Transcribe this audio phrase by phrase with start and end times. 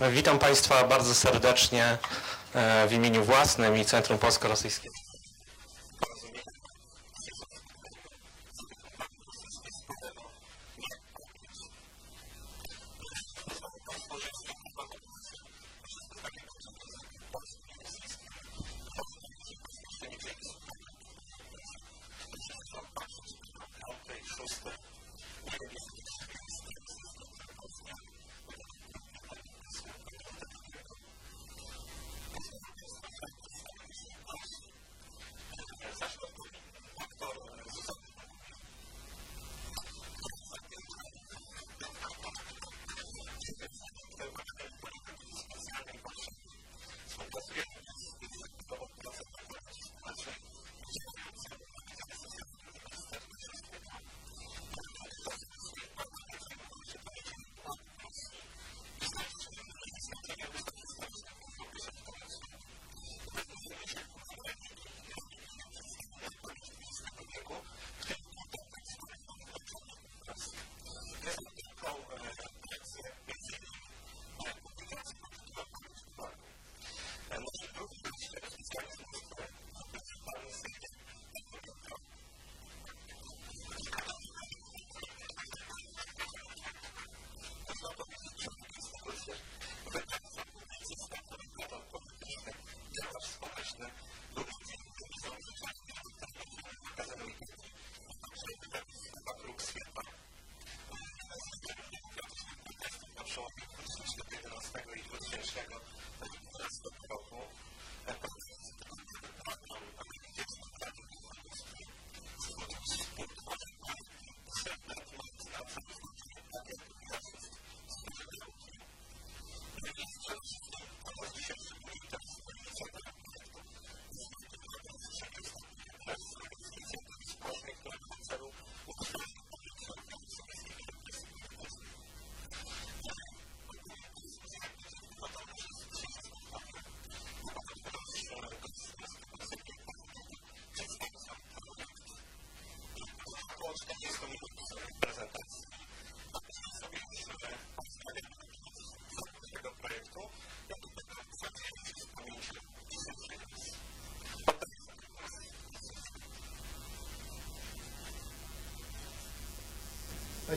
[0.00, 1.98] Witam Państwa bardzo serdecznie
[2.54, 5.07] e, w imieniu własnym i Centrum Polsko-Rosyjskiego.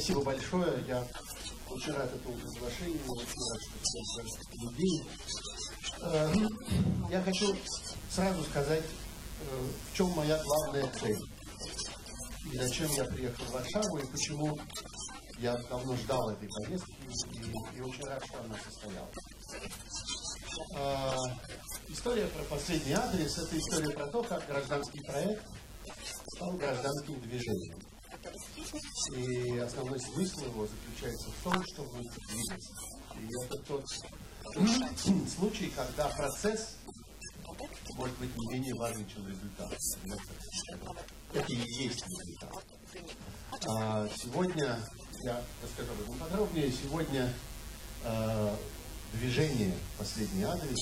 [0.01, 0.83] Спасибо большое.
[0.87, 1.07] Я
[1.69, 5.03] очень рад этому приглашению, очень рад, что столько людей.
[6.01, 6.33] Э,
[7.11, 7.55] я хочу
[8.09, 11.19] сразу сказать, э, в чем моя главная цель.
[12.51, 14.57] И зачем я приехал в Варшаву, и почему
[15.37, 19.15] я давно ждал этой поездки, и, и очень рад, что она состоялась.
[20.77, 21.15] Э,
[21.89, 25.45] история про последний адрес– это история про то, как гражданский проект
[26.33, 27.80] стал гражданским движением.
[29.15, 32.73] И основной смысл его заключается в том, чтобы двигаться.
[33.19, 33.85] И это тот
[35.29, 36.75] случай, когда процесс
[37.95, 39.73] может быть не менее важен, чем результат.
[41.33, 42.63] Это и есть результат.
[43.67, 44.79] А сегодня,
[45.23, 47.33] я расскажу об этом подробнее, сегодня
[48.03, 48.55] э,
[49.13, 50.79] движение «Последний адрес»,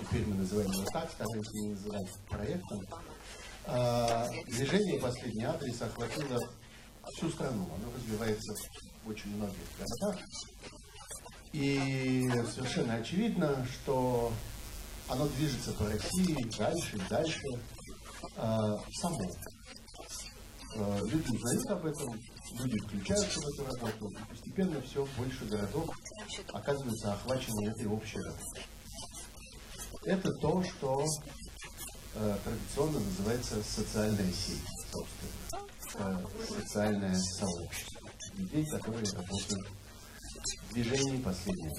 [0.00, 2.80] теперь мы называем его так, стараемся не называть проектом,
[3.66, 6.38] э, движение «Последний адрес» охватило
[7.08, 7.68] всю страну.
[7.74, 8.54] Оно развивается
[9.04, 10.20] в очень многих городах.
[11.52, 14.32] И совершенно очевидно, что
[15.08, 17.46] оно движется по России дальше и дальше
[18.36, 19.30] э, само.
[20.76, 22.20] Э, люди узнают об этом,
[22.52, 25.90] люди включаются в эту работу, и постепенно все больше городов
[26.52, 28.62] оказываются охвачены этой общей работой.
[30.04, 31.04] Это то, что
[32.14, 34.62] э, традиционно называется социальная сеть,
[34.92, 35.59] собственно
[36.48, 38.00] социальное сообщество.
[38.36, 39.68] Людей, которые работают
[40.68, 41.76] в движении последнего.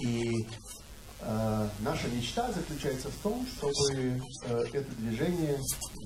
[0.00, 0.46] И
[1.20, 5.58] э, наша мечта заключается в том, чтобы э, это движение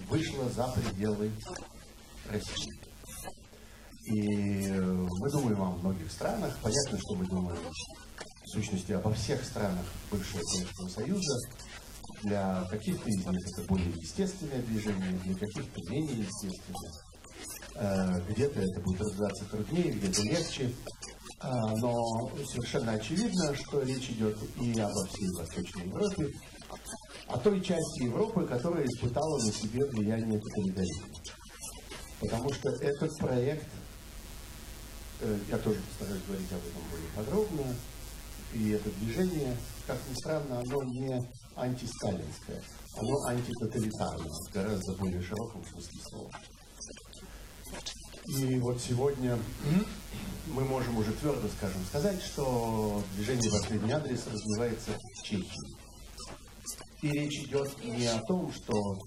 [0.09, 1.31] вышло за пределы
[2.31, 2.89] России.
[4.05, 6.57] И мы думаем о многих странах.
[6.63, 7.59] Понятно, что мы думаем
[8.49, 11.39] в сущности обо всех странах бывшего Советского Союза,
[12.23, 16.93] для каких-то из них это более естественное движение, для каких-то менее естественное.
[17.77, 20.75] Э, где-то это будет развиваться труднее, где-то легче.
[21.41, 26.33] А, но совершенно очевидно, что речь идет и обо всей Восточной Европе,
[27.29, 31.09] о той части Европы, которая испытала на себе влияние тоталитаризма.
[32.21, 33.69] Потому что этот проект,
[35.21, 37.75] э, я тоже постараюсь говорить об этом более подробно,
[38.55, 39.55] И это движение,
[39.87, 41.21] как ни странно, оно не
[41.59, 42.63] антисталинское,
[42.97, 46.31] оно антитоталитарное, гораздо более широком смысле слова.
[48.27, 49.39] И вот сегодня
[50.47, 55.77] мы можем уже твердо, скажем, сказать, что движение «Последний адрес» развивается в Чехии.
[57.03, 58.99] И речь идет не о том, что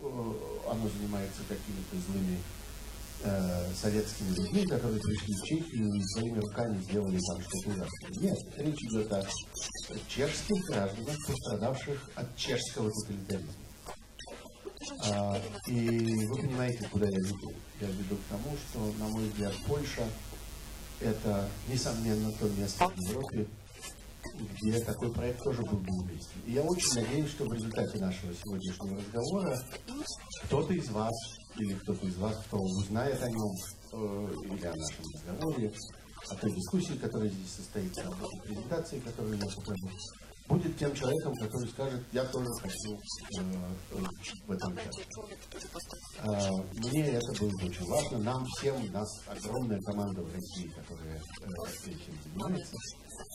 [0.00, 0.32] э,
[0.70, 2.38] оно занимается какими-то злыми
[3.22, 8.10] э, советскими людьми, которые пришли в Чехию и своими руками сделали там что-то ужасное.
[8.20, 9.22] Нет, речь идет о
[10.08, 13.52] чешских гражданах, пострадавших от чешского тоталитаризма.
[15.06, 17.52] А, и вы понимаете, куда я веду.
[17.80, 20.04] Я веду к тому, что, на мой взгляд, Польша–
[21.00, 23.46] это, несомненно, то место в Европе,
[24.60, 26.40] где такой проект тоже был бы уместен.
[26.46, 29.58] И я очень надеюсь, что в результате нашего сегодняшнего разговора
[30.44, 31.14] кто-то из вас
[31.60, 33.54] или кто-то из вас, кто узнает о нем
[33.92, 35.72] э, или о нашем разговоре,
[36.28, 39.88] о той дискуссии, которая здесь состоится, о той презентации, которую я покажу,
[40.50, 42.98] будет тем человеком, который скажет, я тоже хочу
[43.38, 43.42] э,
[44.46, 45.38] в этом участвовать.
[46.18, 48.18] Э, мне это было очень важно.
[48.18, 52.76] Нам всем, у нас огромная команда в России, которая э, этим занимается.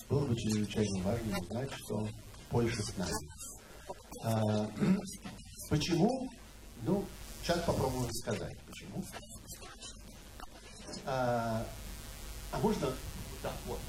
[0.10, 2.07] Было бы чрезвычайно важно узнать, что
[2.50, 3.13] Польша с нами.
[4.25, 4.68] Э,
[5.69, 6.30] почему?
[6.83, 7.06] Ну,
[7.45, 9.03] сейчас попробуем сказать, почему.
[11.06, 11.63] А,
[12.51, 12.88] а можно...
[13.44, 13.80] Да, вот.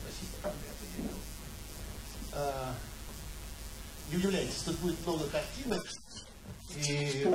[0.00, 0.54] Спасибо.
[2.32, 2.74] А,
[4.10, 5.86] не удивляйтесь, тут будет много картинок,
[6.74, 7.26] и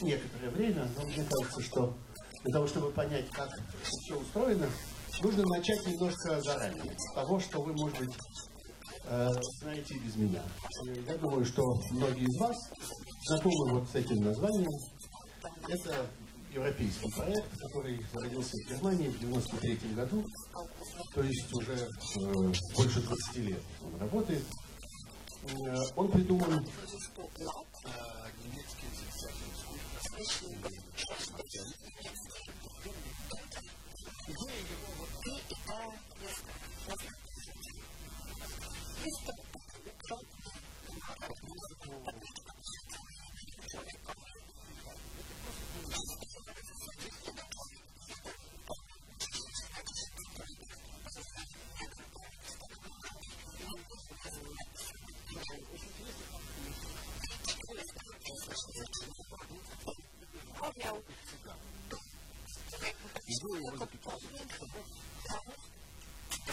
[0.00, 1.96] некоторое время, но мне кажется, что
[2.44, 3.50] для того, чтобы понять, как
[3.82, 4.68] все устроено,
[5.20, 6.94] нужно начать немножко заранее.
[6.96, 8.14] С того, что вы, может быть,
[9.60, 10.42] знаете без меня.
[11.06, 12.56] Я думаю, что многие из вас
[13.26, 14.70] знакомы вот с этим названием.
[15.68, 16.06] Это
[16.54, 20.24] европейский проект, который родился в Германии в 1993 году,
[21.14, 24.44] то есть уже э, больше 20 лет он работает.
[25.48, 27.44] Э, он придуман э,
[28.44, 28.88] немецким
[63.26, 64.24] Идея его заключалась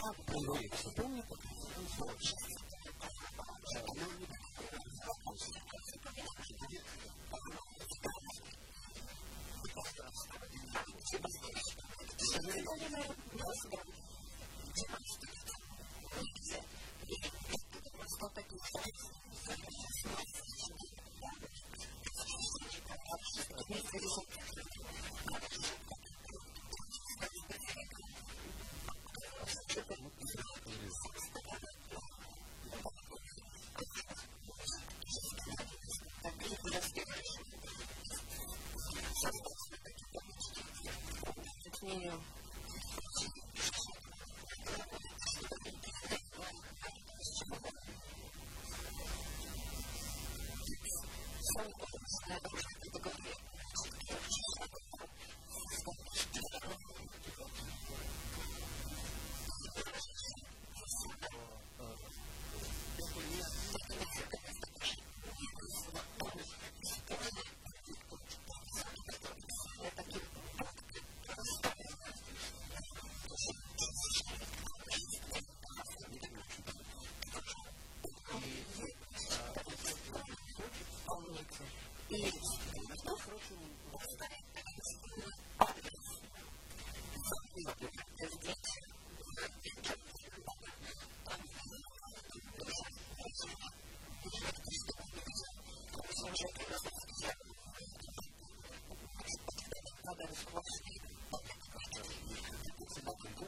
[0.01, 1.21] в том,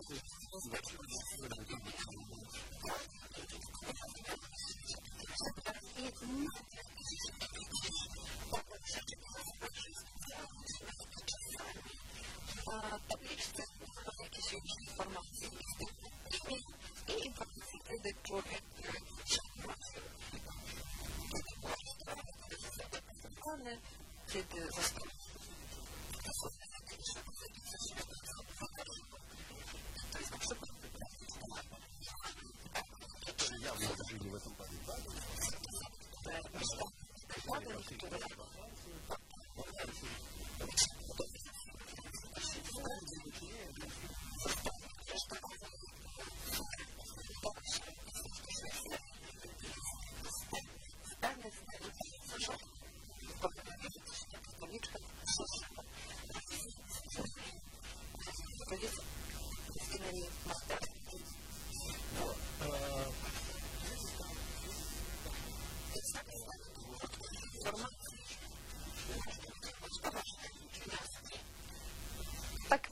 [0.10, 1.13] です。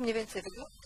[0.02, 0.81] Mniej więcej wygląda.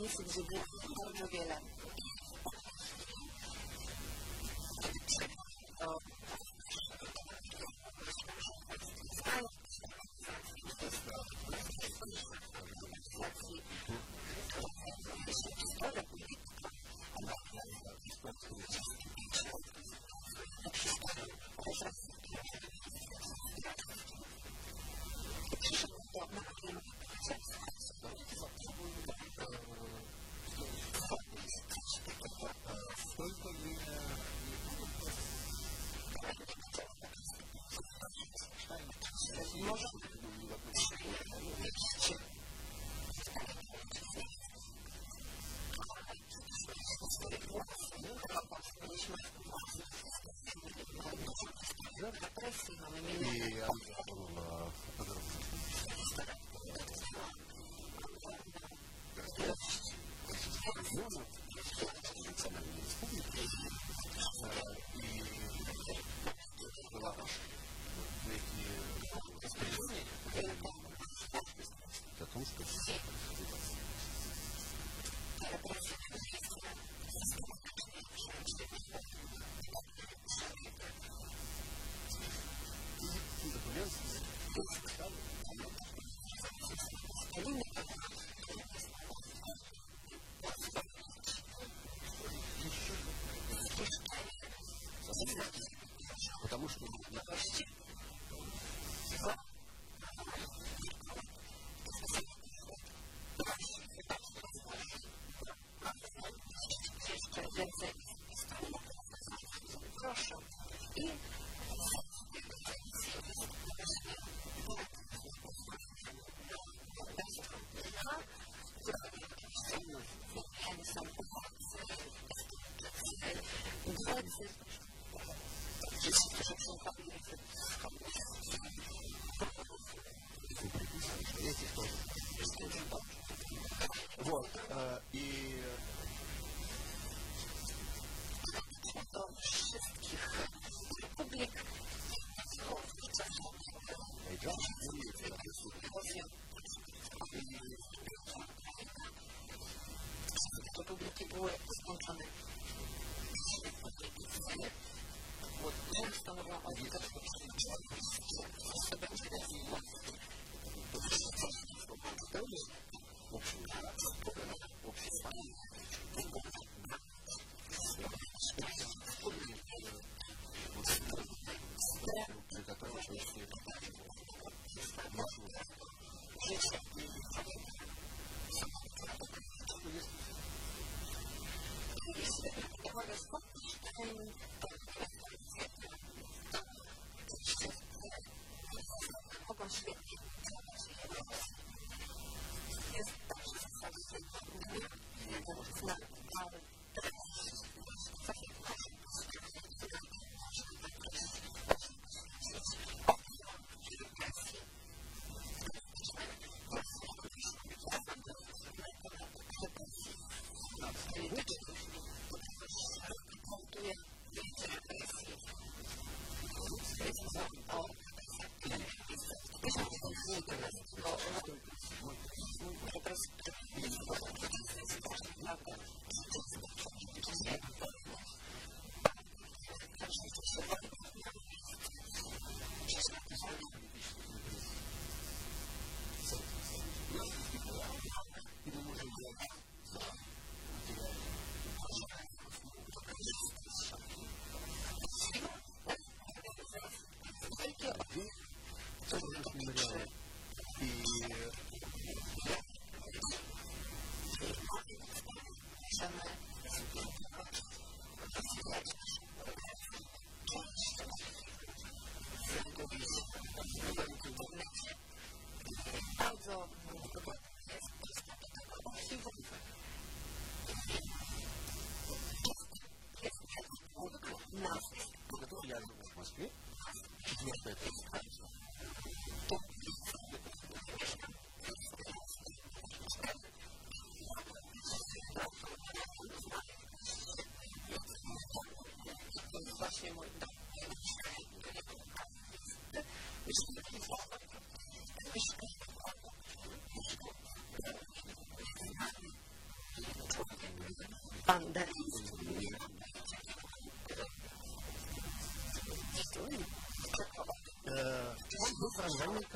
[0.00, 1.60] hadithi zilizopokewa na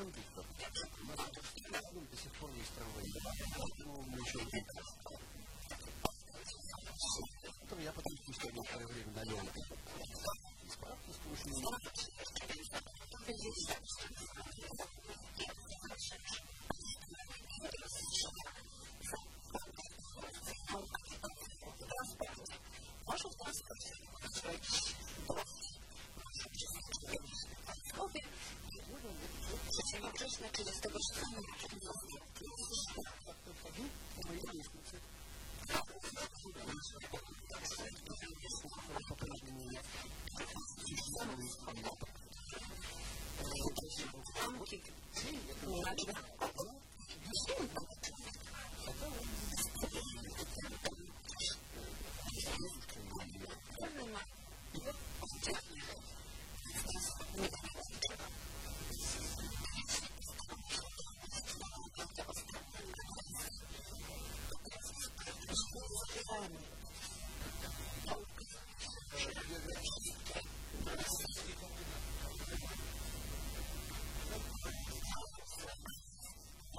[0.04, 0.33] movie
[30.44, 31.73] na 36 marca.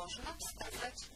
[0.06, 1.10] можно сказать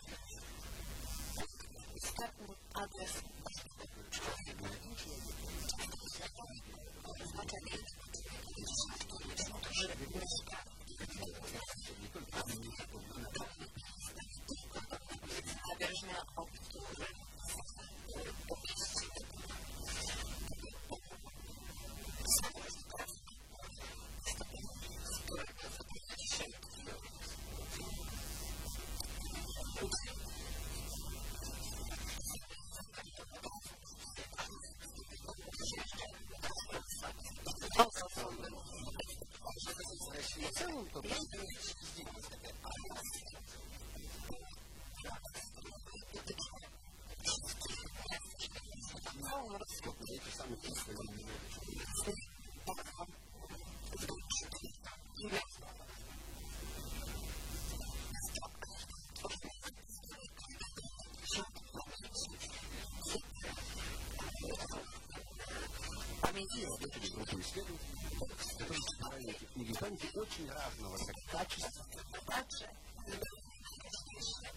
[66.49, 70.97] Такие работали группы исследователей, которые собирали эти книги памяти очень разного
[71.31, 71.85] качества.
[72.25, 72.65] Также,
[73.05, 74.47] также,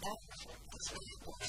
[0.00, 1.39] также,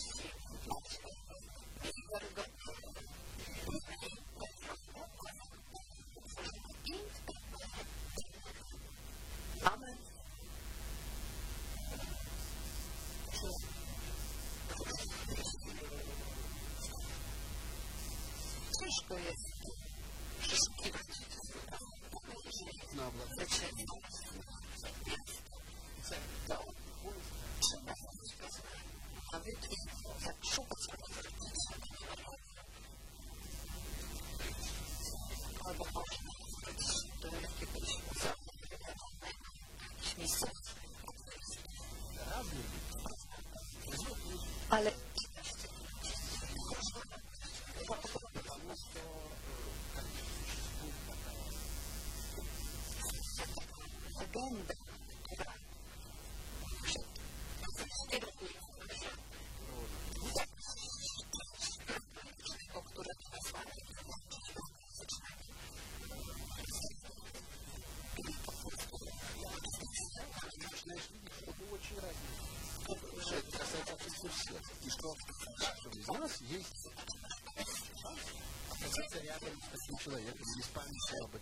[80.11, 80.27] Italy.
[80.27, 81.41] It was the Spanish sale, but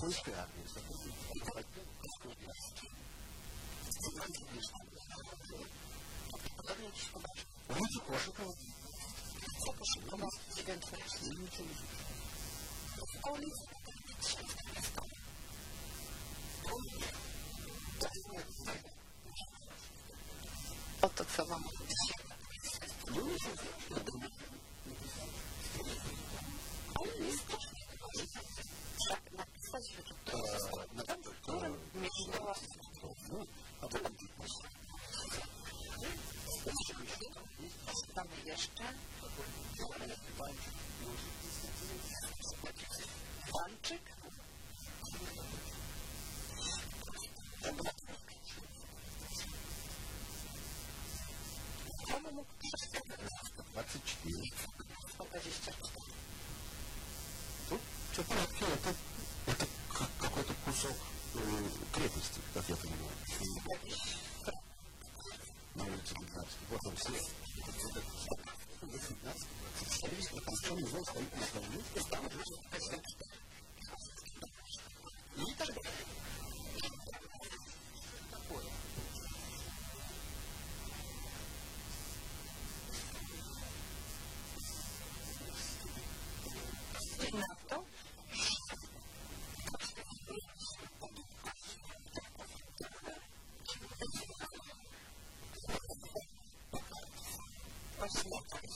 [0.00, 2.88] польской армии сотрудничали с отделом Псковьевской.
[7.68, 8.54] Улица Кошикова.
[9.64, 10.82] Запиши, у нас студент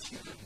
[0.05, 0.42] human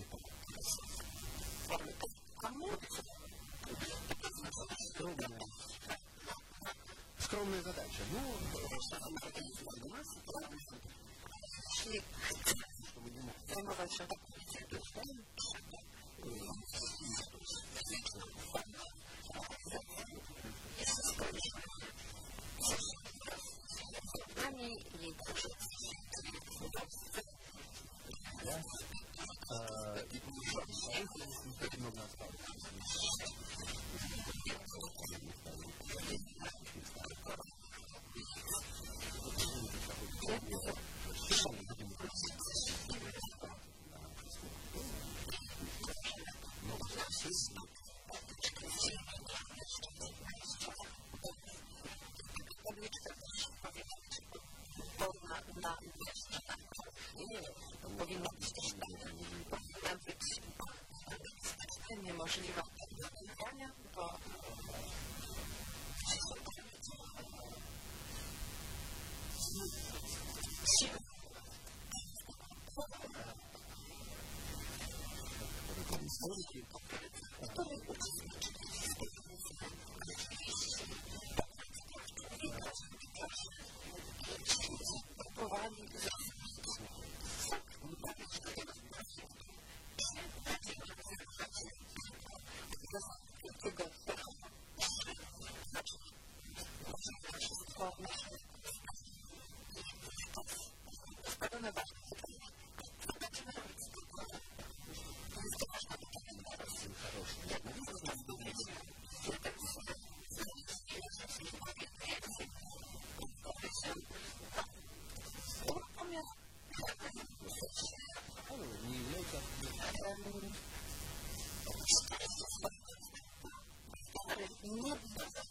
[124.84, 124.96] nie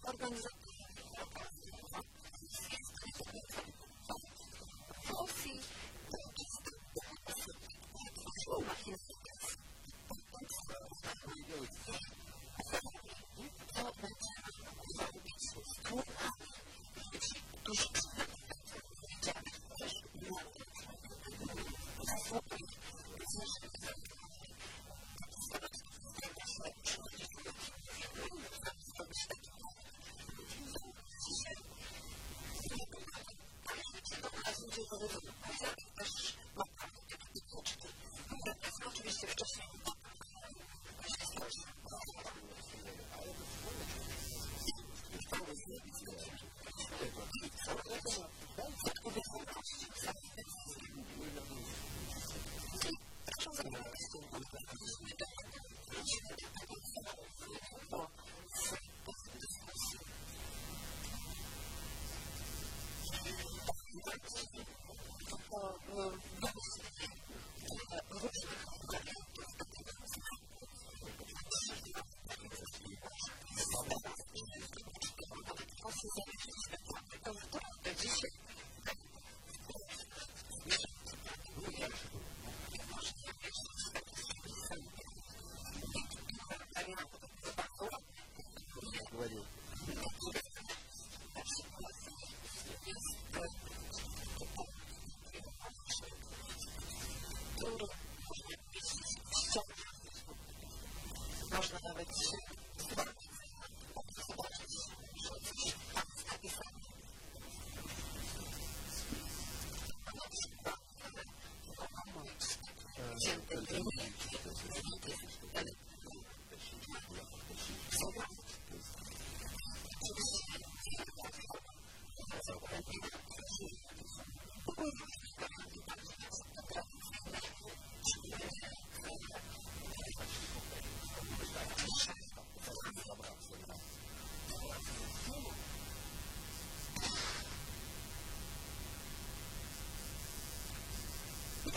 [0.04, 0.65] organizacji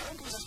[0.08, 0.38] to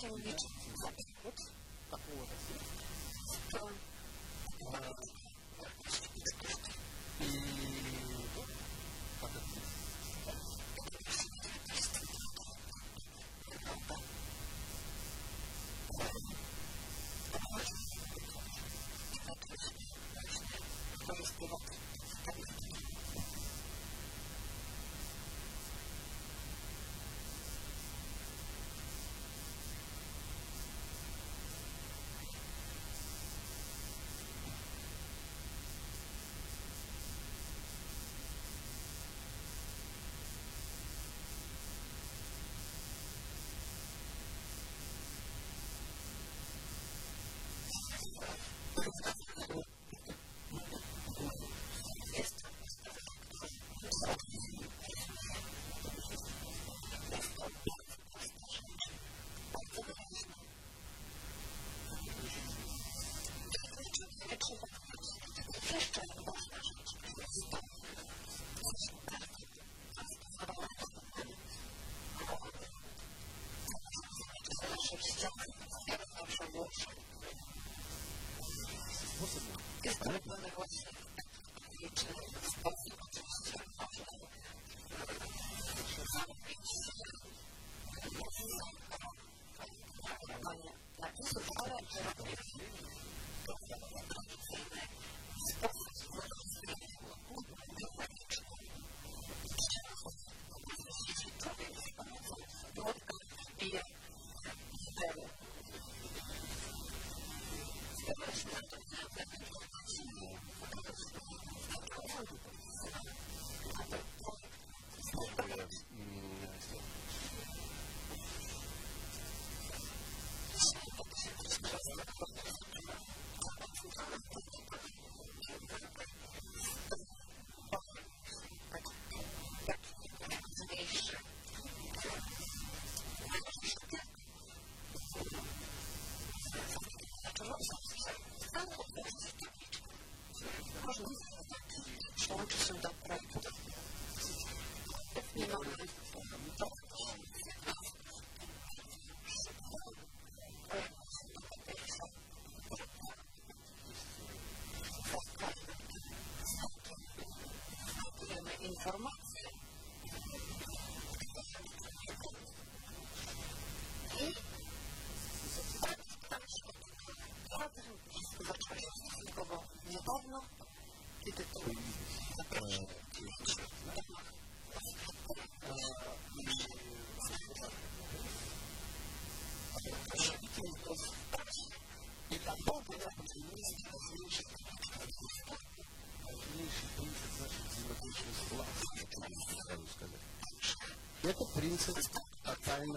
[0.00, 0.57] Holy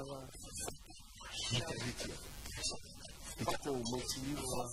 [0.01, 0.27] тотального
[1.51, 2.13] нейтралитета
[3.39, 4.69] и такого молчаливого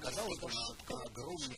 [0.00, 0.48] Казалось бы,
[0.90, 1.56] на огромный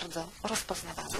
[0.00, 1.18] bardzo rozpoznawalne.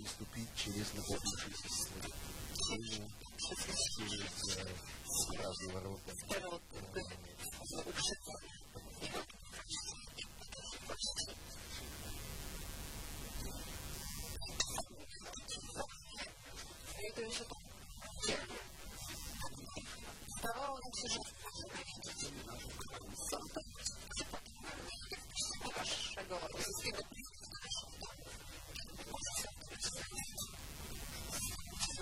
[0.00, 1.68] переступить через накопившиеся
[3.98, 6.59] через разные ворота.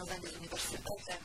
[0.09, 1.19] зданию университета.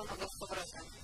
[0.00, 1.00] そのベストブラジャー。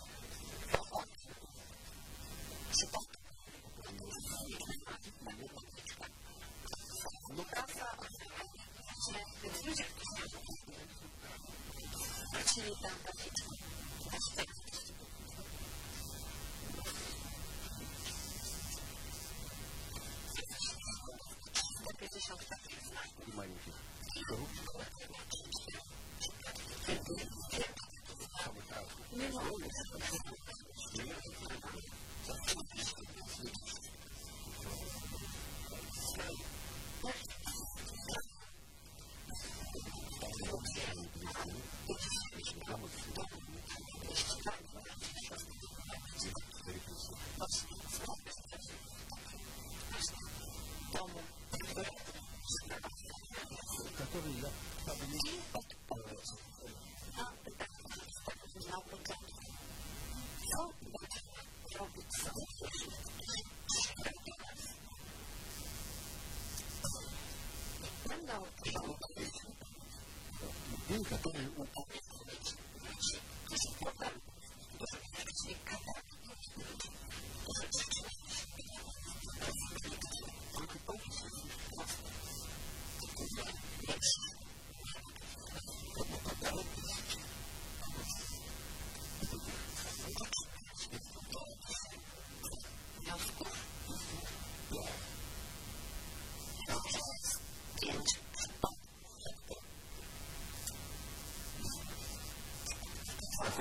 [70.96, 72.05] День, который у wniosków.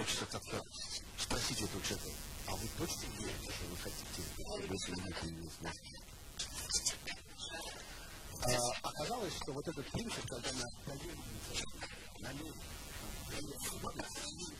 [0.06, 0.62] Хочется как-то
[1.18, 2.12] спросить этого человека,
[2.46, 4.22] а вы точно верите, что вы хотите,
[4.70, 5.80] если появилась мысль?
[8.44, 11.66] А, оказалось, что вот этот принцип, когда на довереннице
[12.20, 12.54] налево,
[13.82, 14.55] внутренний,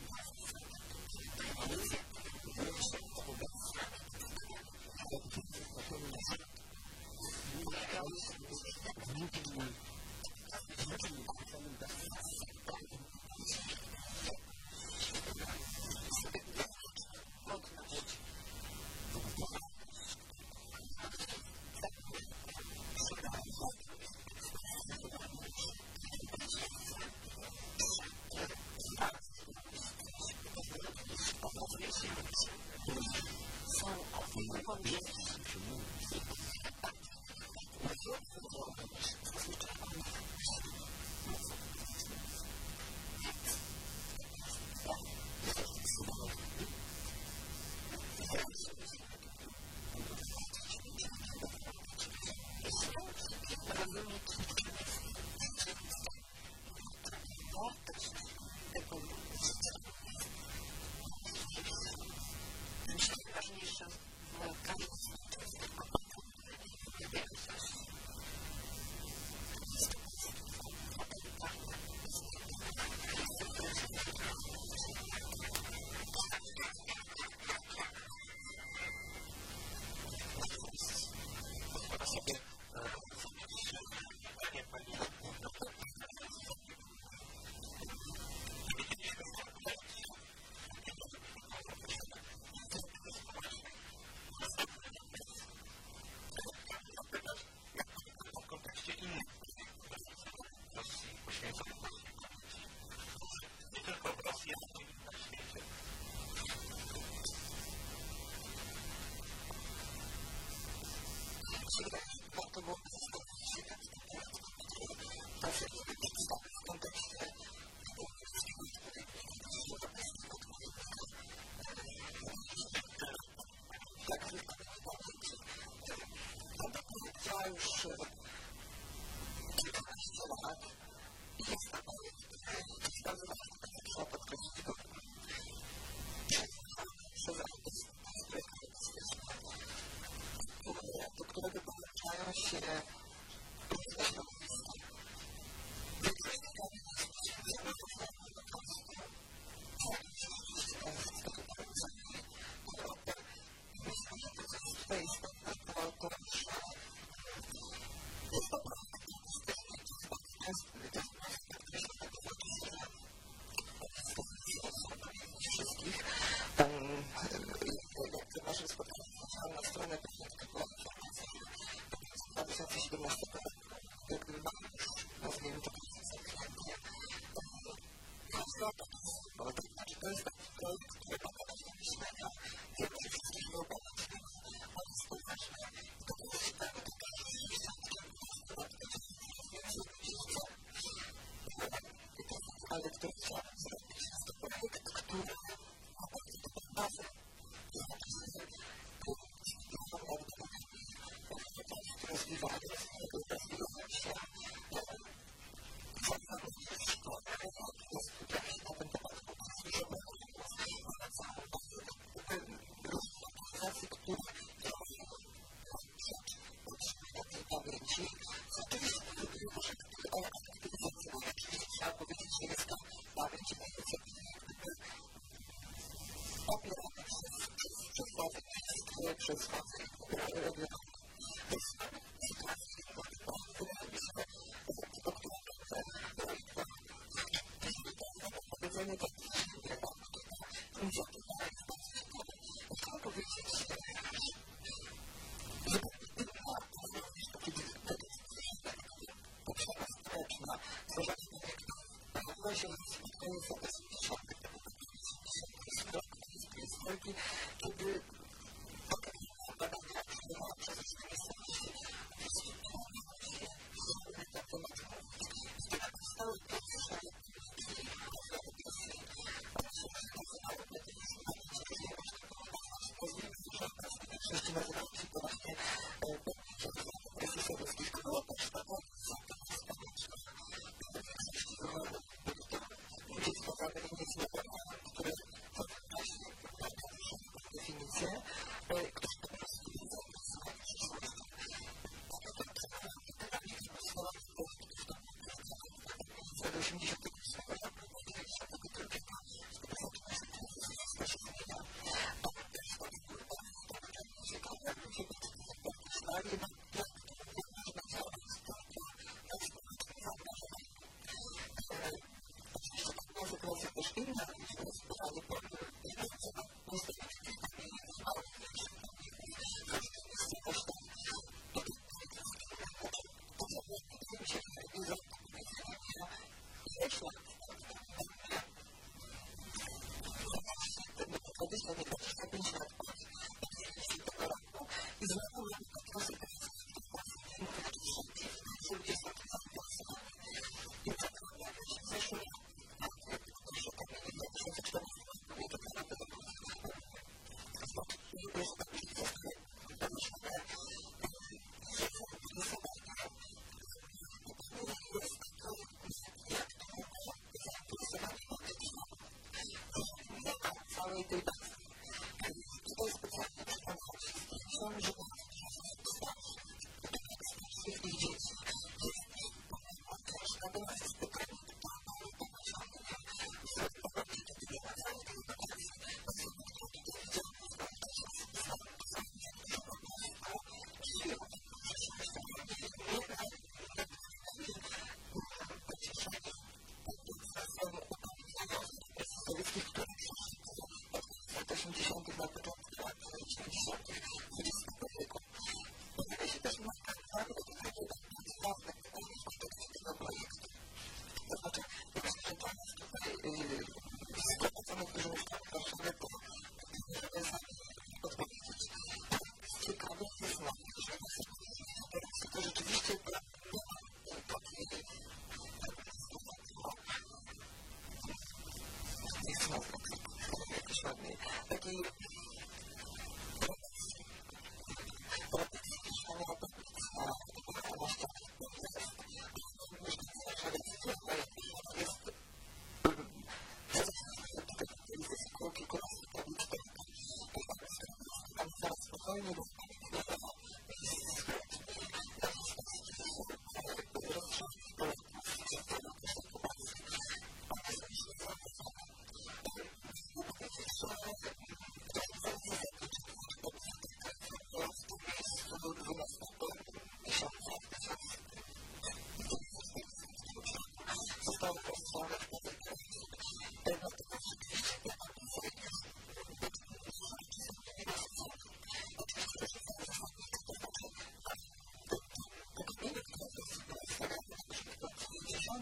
[439.16, 439.55] final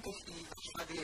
[0.05, 0.32] porque
[0.74, 1.00] ma di,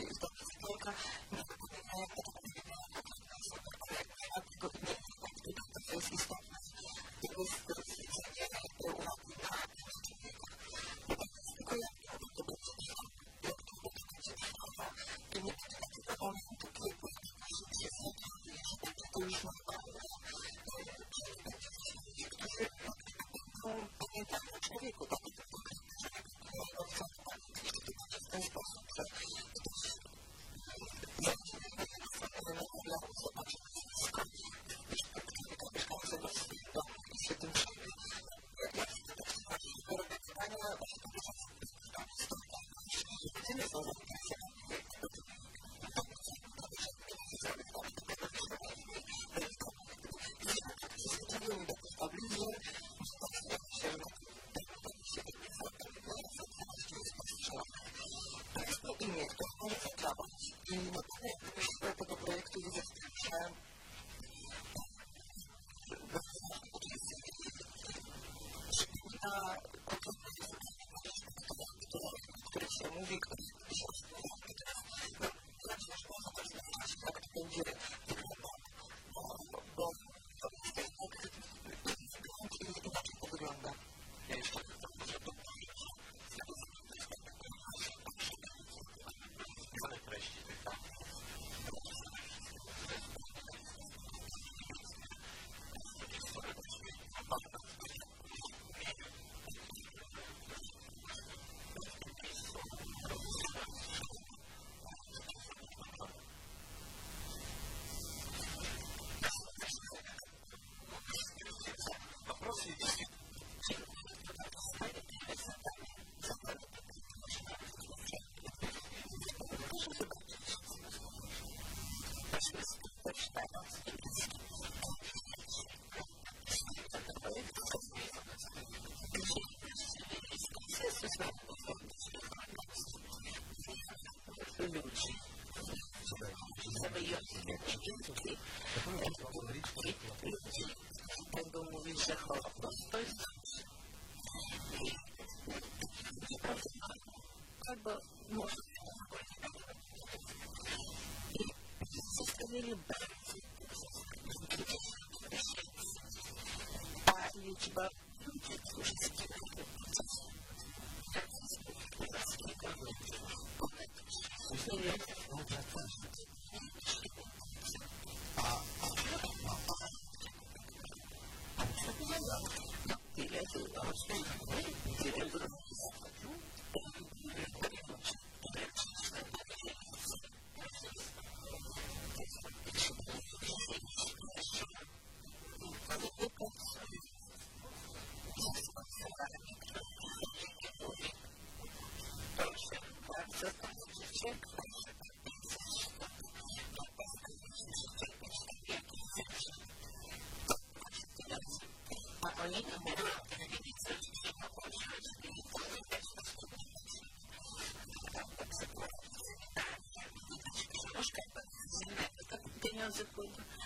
[213.01, 213.60] consequences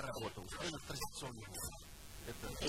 [0.00, 1.74] Работа устроена традиционным образом.
[2.26, 2.66] Это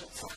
[0.00, 0.29] Beautiful.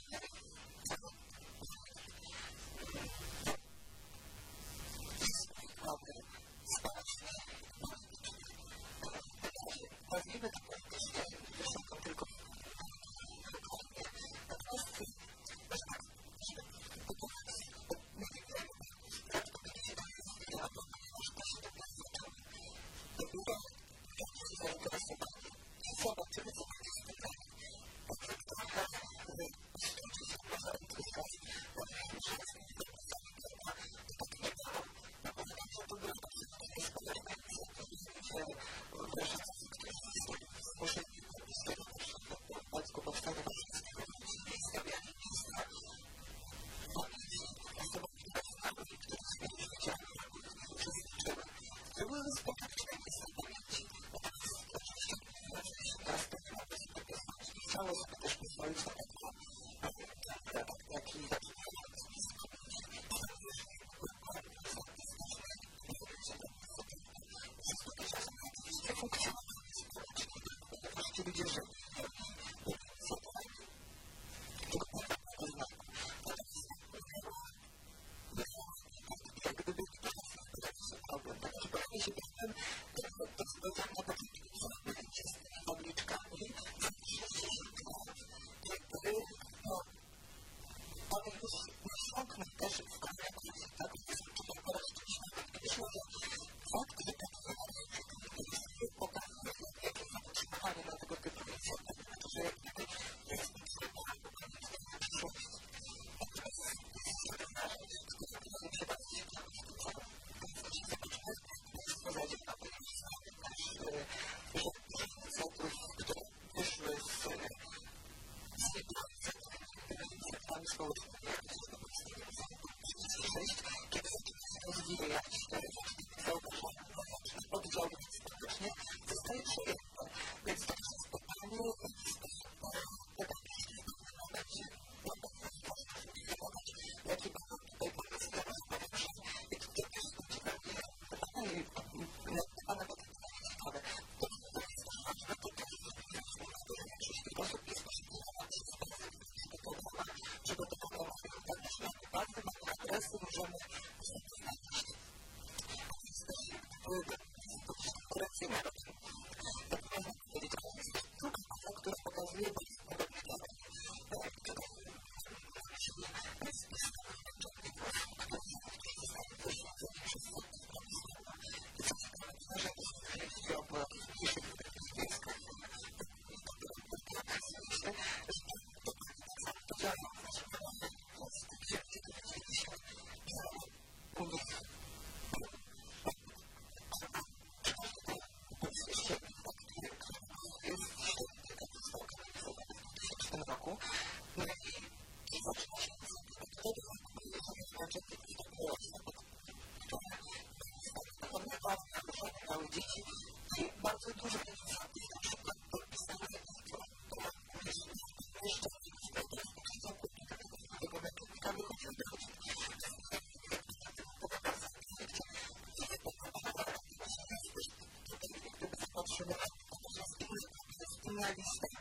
[221.03, 221.67] Finalista.
[221.67, 221.72] Ich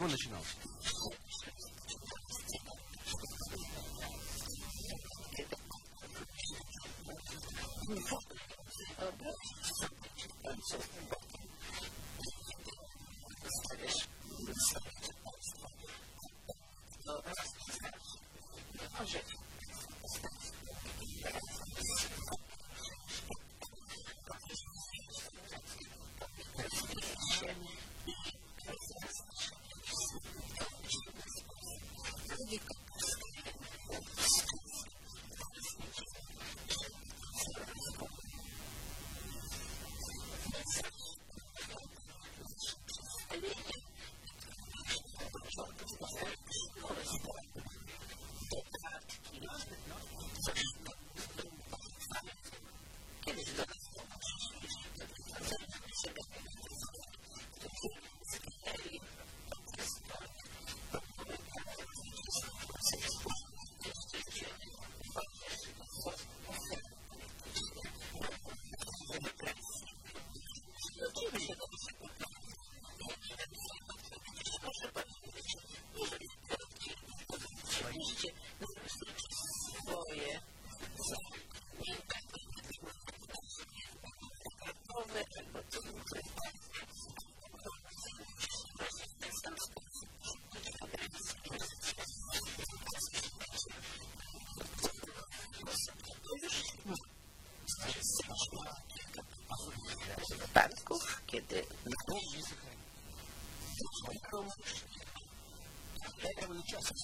[0.00, 0.56] чего начинался?
[7.86, 8.29] przypadków,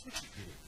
[0.09, 0.66] Sushi Group.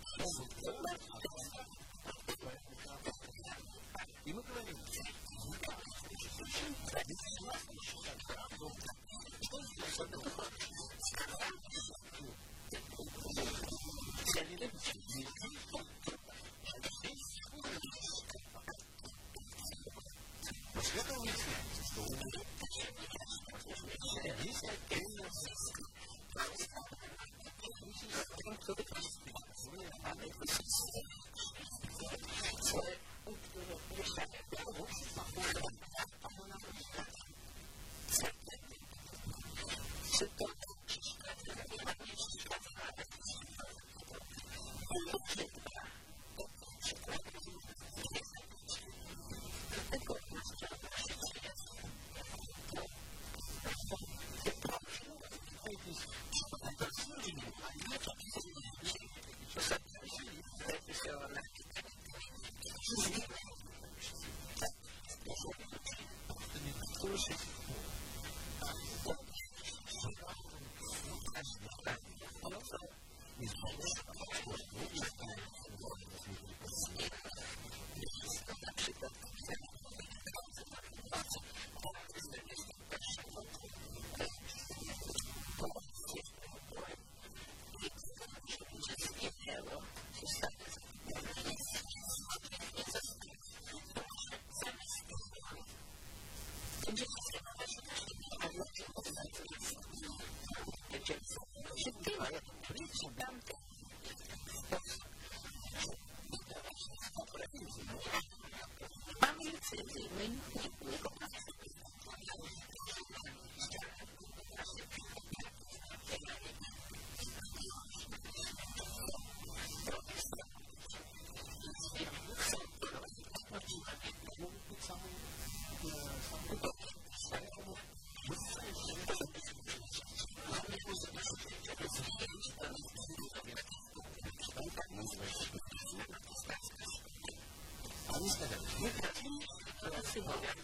[140.30, 140.59] Okay.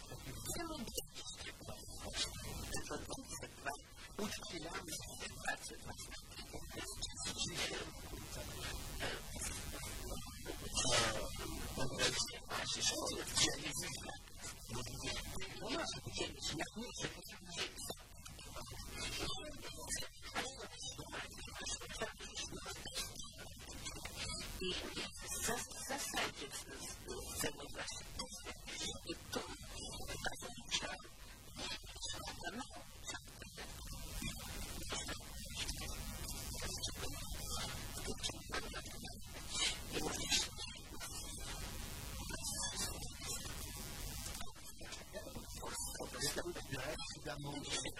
[47.43, 47.94] la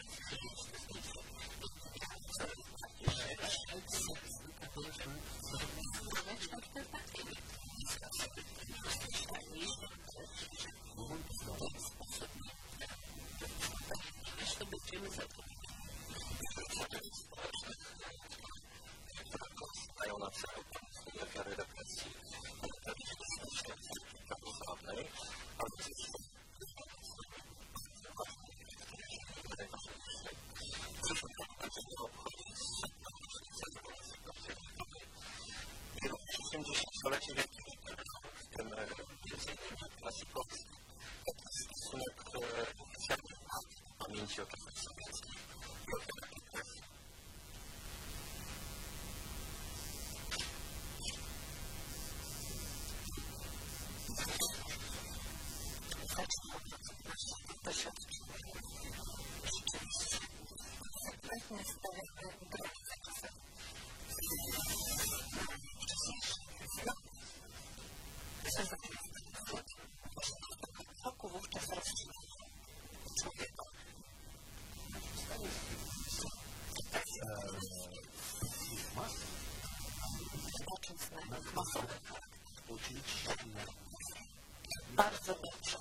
[85.26, 85.74] to the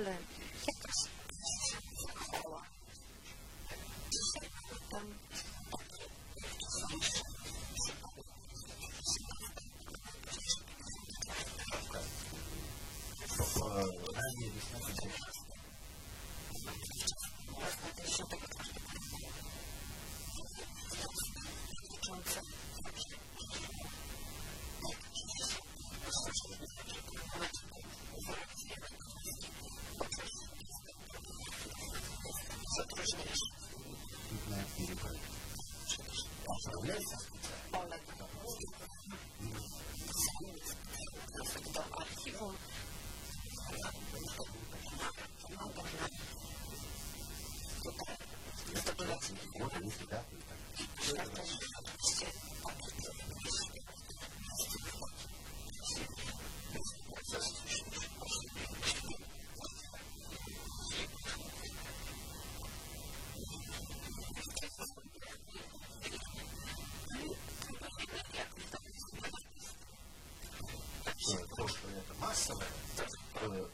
[0.00, 0.29] Excellent
[32.80, 33.49] zatrudnienia
[72.34, 72.66] что это массовое,
[73.42, 73.66] э,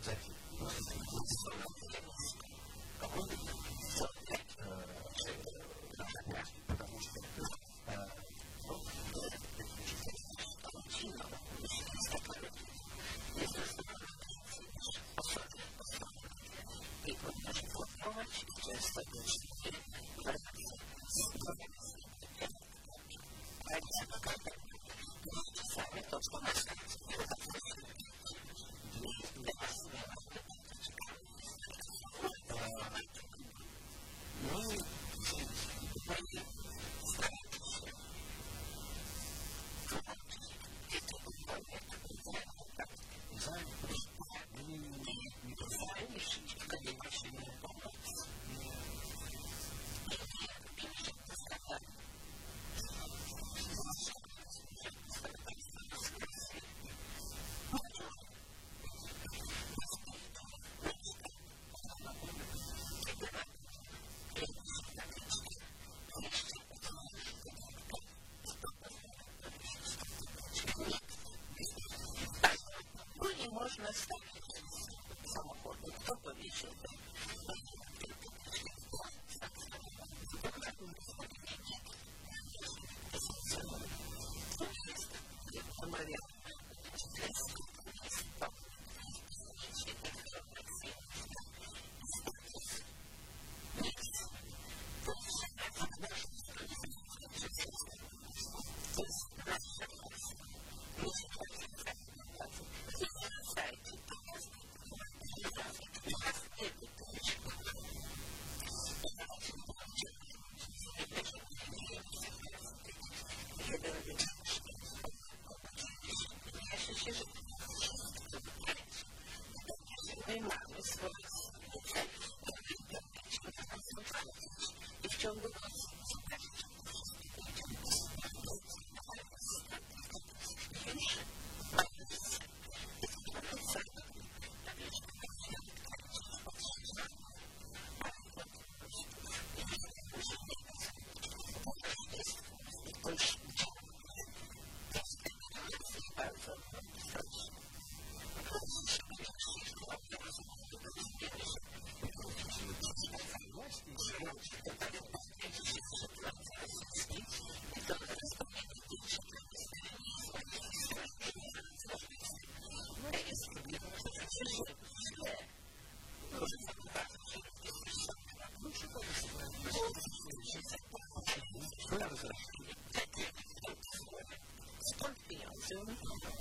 [175.68, 176.36] soon.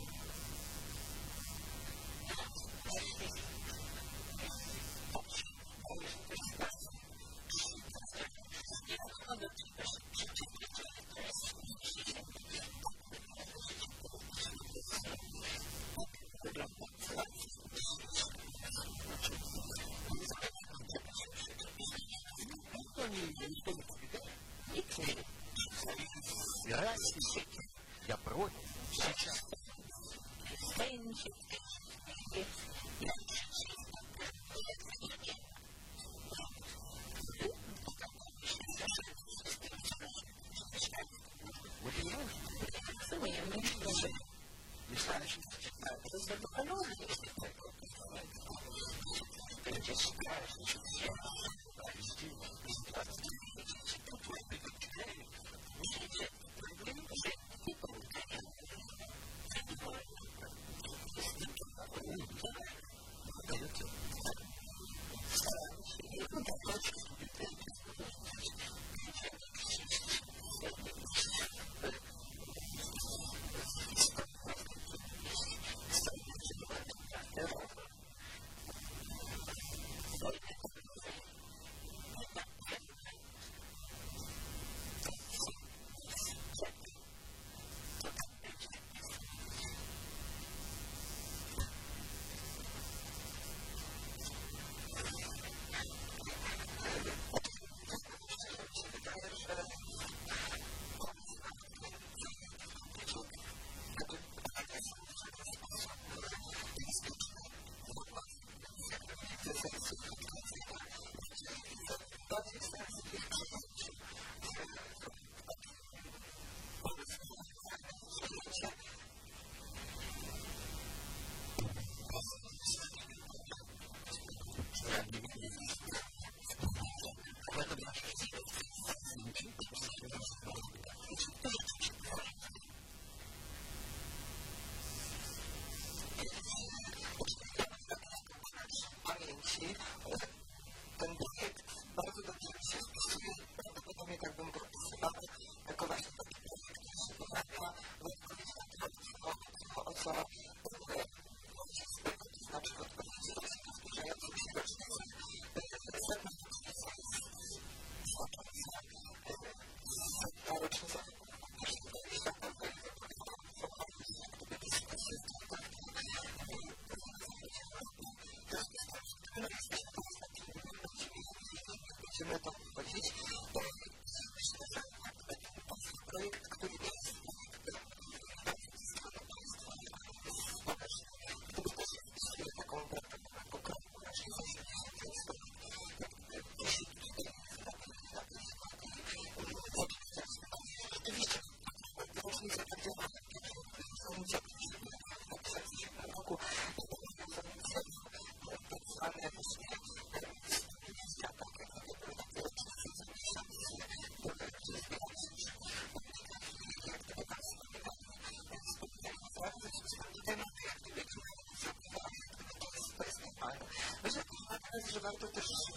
[214.95, 215.74] levado para o terceiro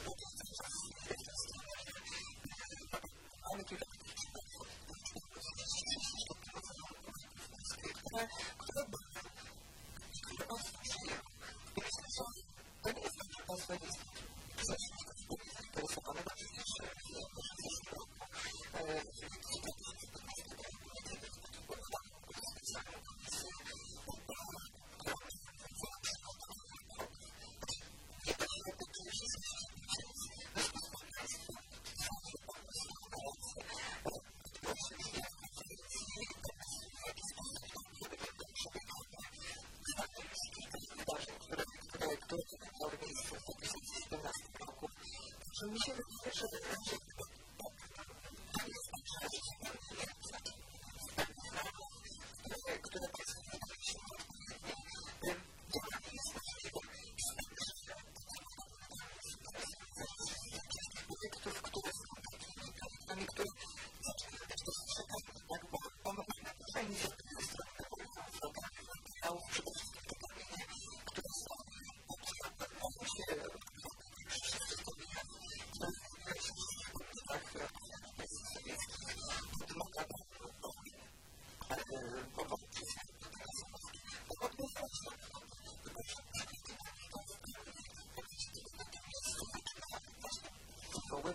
[45.76, 46.07] solutions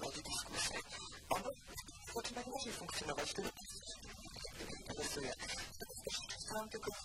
[0.04, 0.28] Thank
[6.76, 7.03] you.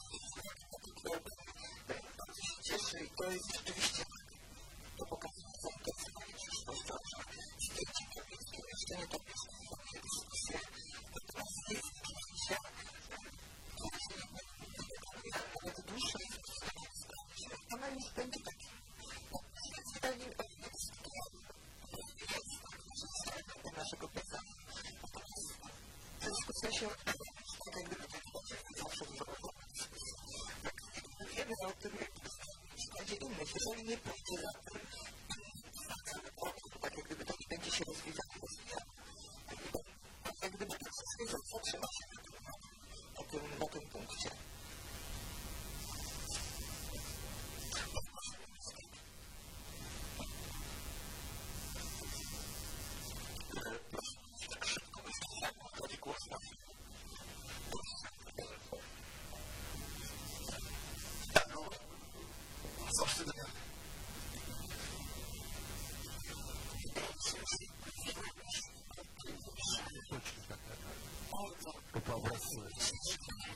[33.69, 34.68] Eso viene porque la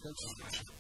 [0.04, 0.72] That's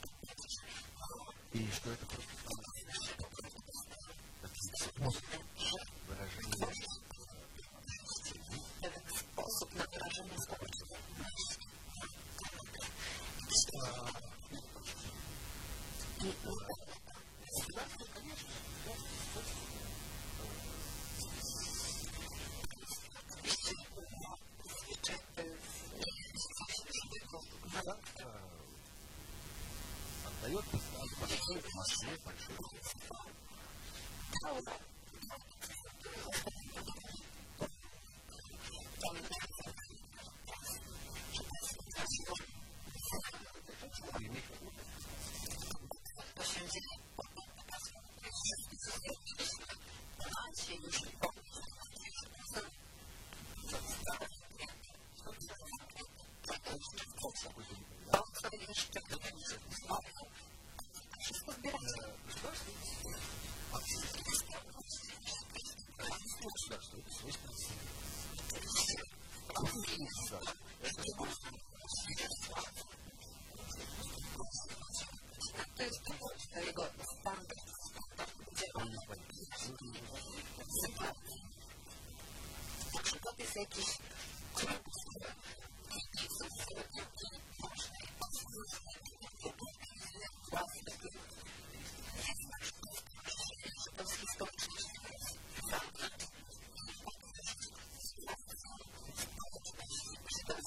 [83.66, 84.02] всяких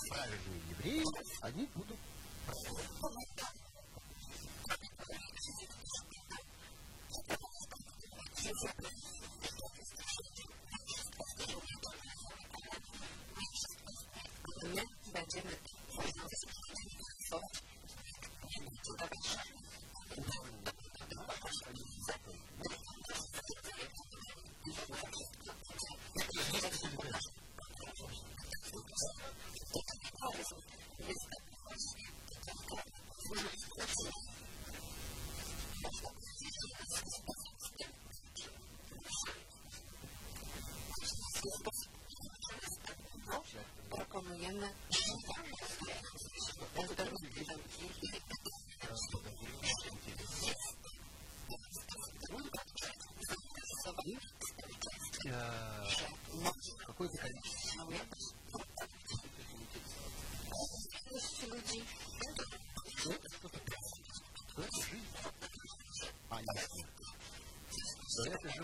[0.09, 1.03] правильные евреи,
[1.41, 1.97] они будут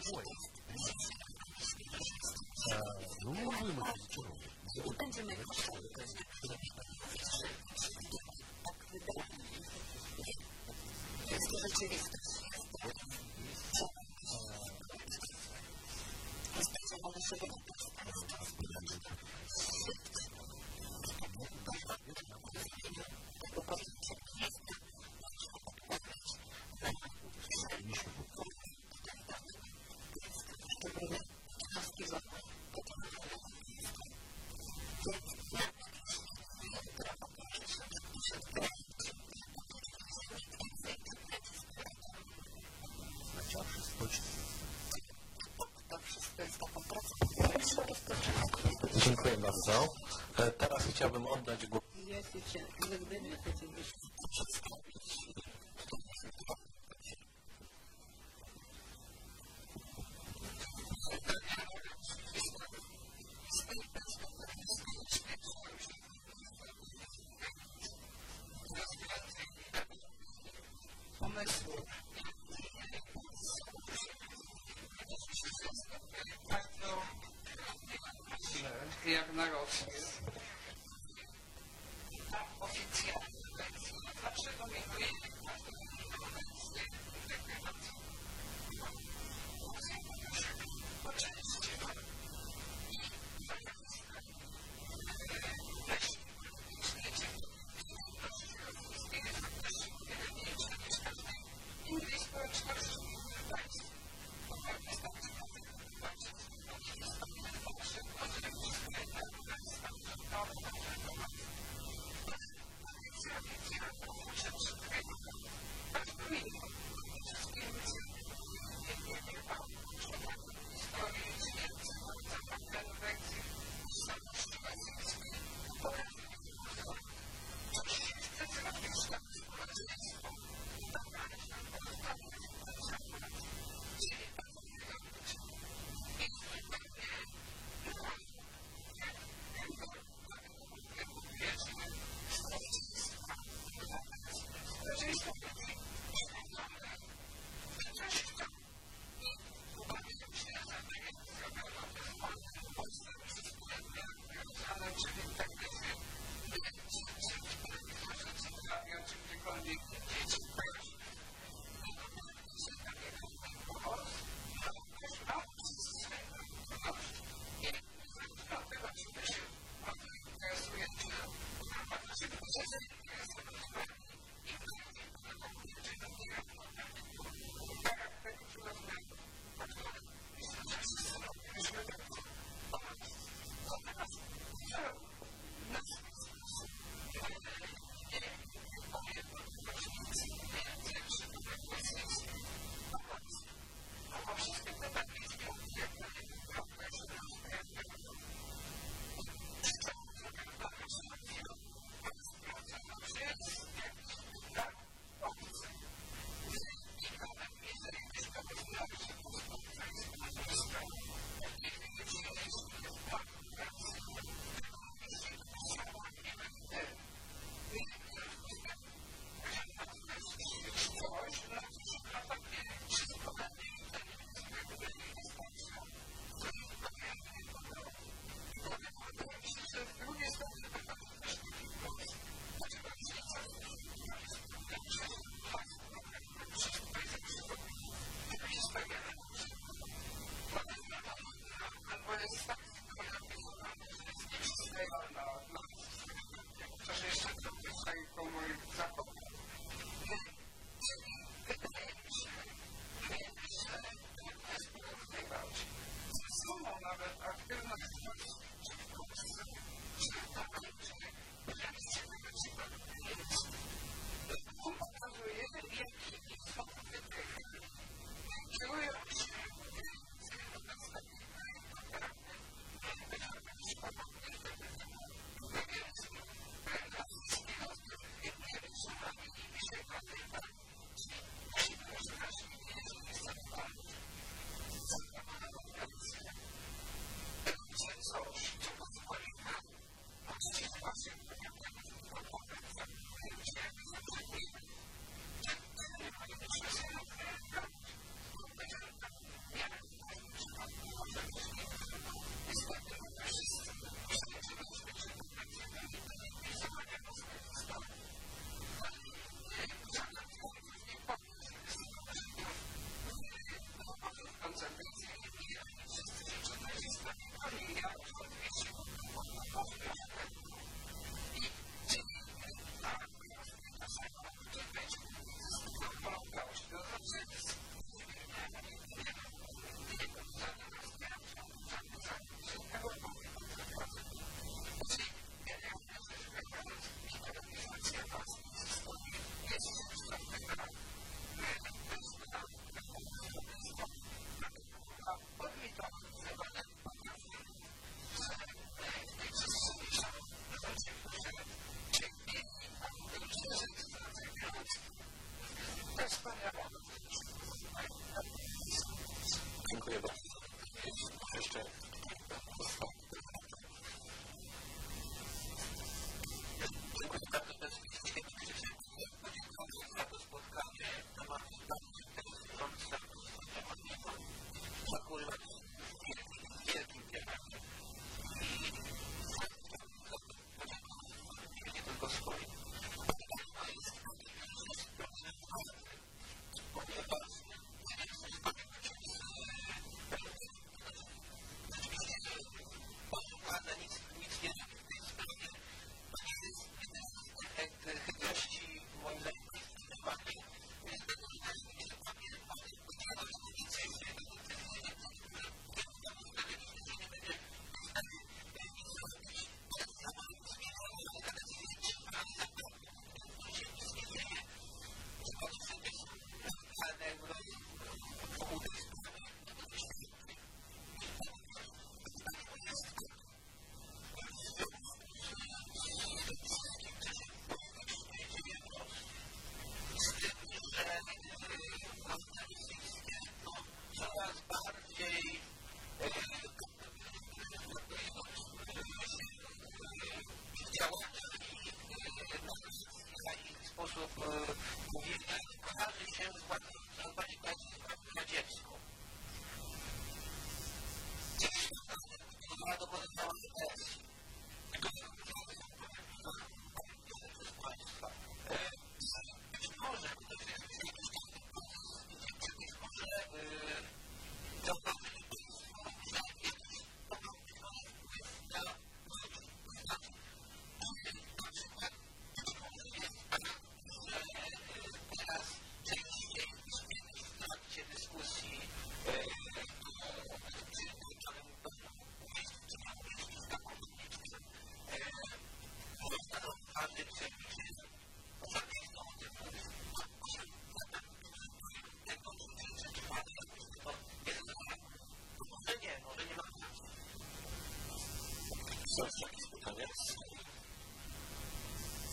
[0.10, 0.51] voice.
[49.06, 49.94] Dziękuję bardzo.
[50.57, 51.84] Teraz chciałbym oddać głos.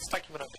[0.08, 0.57] takim razie.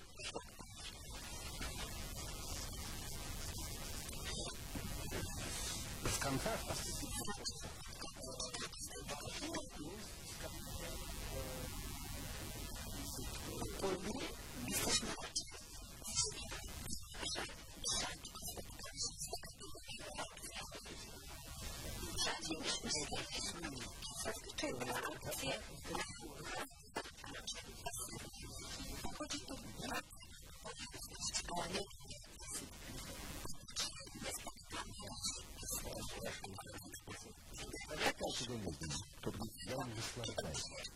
[40.00, 40.89] display case.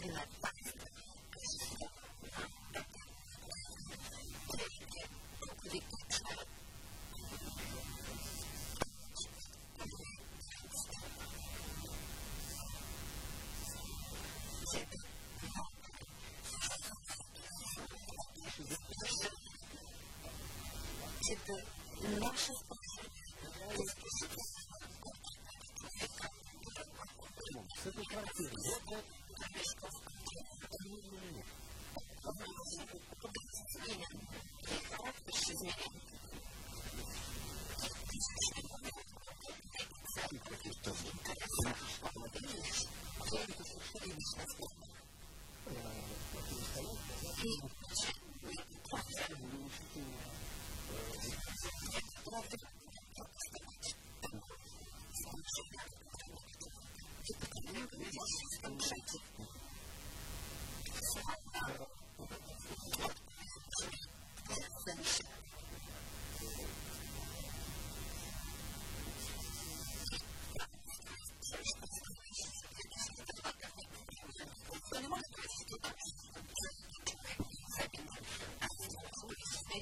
[0.00, 0.61] てください。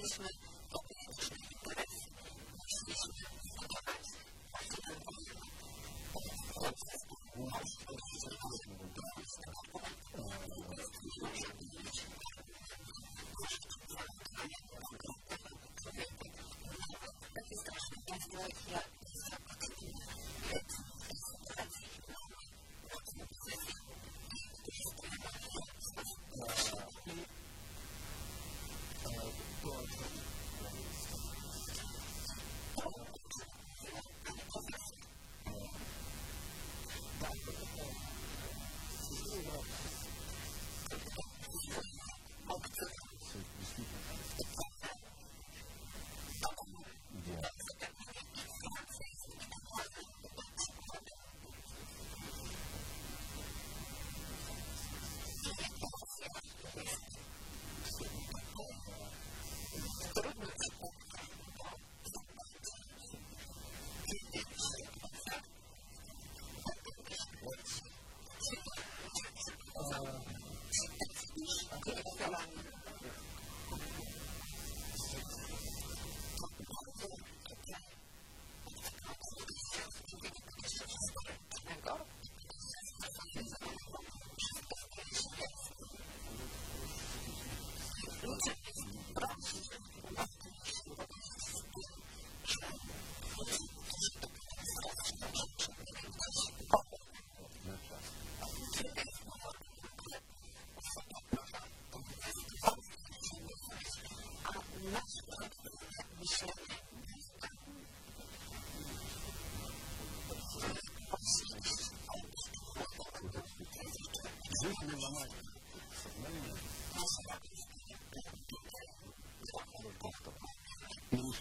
[0.01, 0.50] management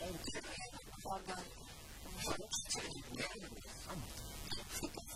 [0.01, 1.43] and you have a problem,
[2.05, 2.81] you have to
[4.81, 5.08] take it.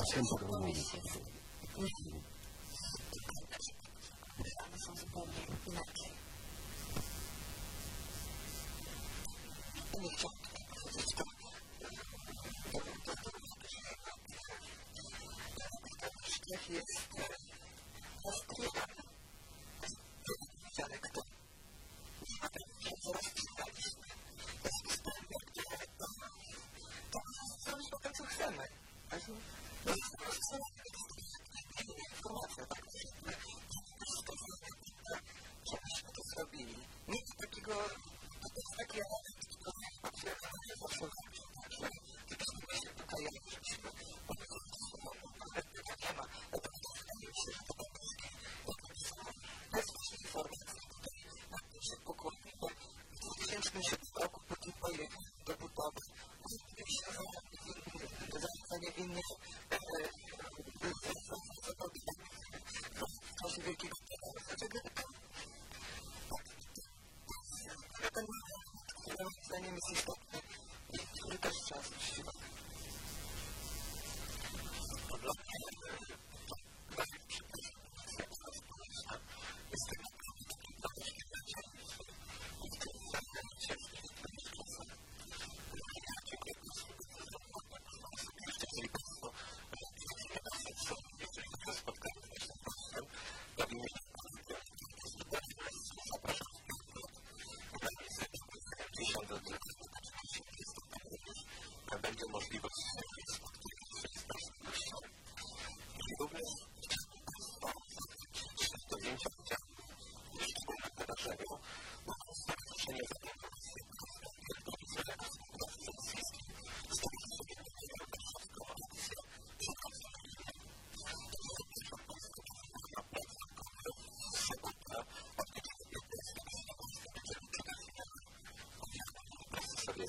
[0.00, 1.00] Hacen por uno mismo.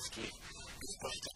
[0.02, 1.31] Sowiecki